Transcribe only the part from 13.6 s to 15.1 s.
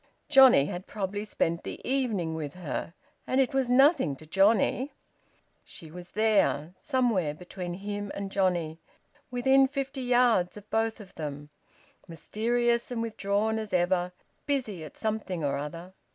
ever, busy at